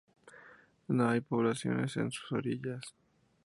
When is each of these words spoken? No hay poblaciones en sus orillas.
No 0.87 1.09
hay 1.09 1.21
poblaciones 1.21 1.95
en 1.97 2.11
sus 2.11 2.31
orillas. 2.31 2.95